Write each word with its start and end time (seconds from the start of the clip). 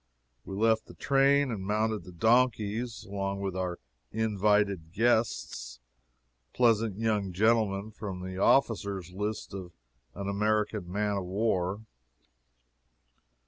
We 0.45 0.55
left 0.55 0.87
the 0.87 0.95
train 0.95 1.51
and 1.51 1.63
mounted 1.63 2.05
the 2.05 2.11
donkeys, 2.11 3.03
along 3.05 3.39
with 3.41 3.55
our 3.55 3.77
invited 4.11 4.91
guests 4.93 5.79
pleasant 6.55 6.97
young 6.97 7.31
gentlemen 7.33 7.91
from 7.91 8.21
the 8.21 8.39
officers' 8.39 9.11
list 9.11 9.53
of 9.53 9.71
an 10.15 10.27
American 10.27 10.91
man 10.91 11.17
of 11.17 11.25
war. 11.25 11.81